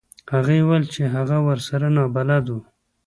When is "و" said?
2.55-2.59